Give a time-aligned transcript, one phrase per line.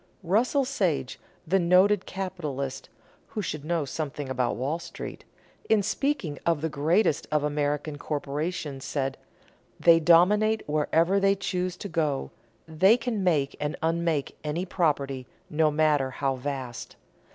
[0.23, 2.89] Russell Sage, the noted capitalist
[3.27, 5.25] (who should know something of Wall Street),
[5.69, 9.15] in speaking of the greatest of American corporations, said:
[9.79, 12.31] "They dominate wherever they choose to go.
[12.67, 16.95] They can make and unmake any property, no matter how vast.